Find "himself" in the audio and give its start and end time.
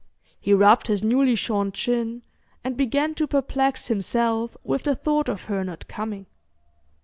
3.87-4.57